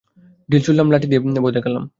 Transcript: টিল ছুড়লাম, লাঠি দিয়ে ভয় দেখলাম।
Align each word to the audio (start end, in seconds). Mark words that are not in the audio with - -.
টিল 0.49 0.61
ছুড়লাম, 0.65 0.87
লাঠি 0.91 1.07
দিয়ে 1.09 1.21
ভয় 1.43 1.53
দেখলাম। 1.57 1.83